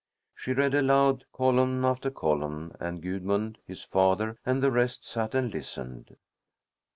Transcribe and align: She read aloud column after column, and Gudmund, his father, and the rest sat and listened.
She 0.33 0.53
read 0.53 0.73
aloud 0.73 1.25
column 1.31 1.85
after 1.85 2.09
column, 2.09 2.75
and 2.79 3.03
Gudmund, 3.03 3.59
his 3.67 3.83
father, 3.83 4.39
and 4.43 4.63
the 4.63 4.71
rest 4.71 5.05
sat 5.05 5.35
and 5.35 5.53
listened. 5.53 6.15